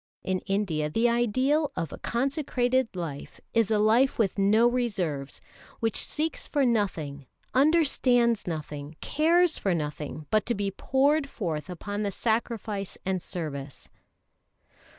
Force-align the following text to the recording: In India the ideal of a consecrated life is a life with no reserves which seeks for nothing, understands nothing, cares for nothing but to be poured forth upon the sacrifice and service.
In 0.23 0.39
India 0.47 0.89
the 0.89 1.07
ideal 1.07 1.71
of 1.75 1.93
a 1.93 1.99
consecrated 1.99 2.95
life 2.95 3.39
is 3.53 3.69
a 3.69 3.77
life 3.77 4.17
with 4.17 4.39
no 4.39 4.67
reserves 4.67 5.41
which 5.79 5.95
seeks 5.97 6.47
for 6.47 6.65
nothing, 6.65 7.27
understands 7.53 8.47
nothing, 8.47 8.95
cares 8.99 9.59
for 9.59 9.75
nothing 9.75 10.25
but 10.31 10.43
to 10.47 10.55
be 10.55 10.71
poured 10.71 11.29
forth 11.29 11.69
upon 11.69 12.01
the 12.01 12.09
sacrifice 12.09 12.97
and 13.05 13.21
service. 13.21 13.89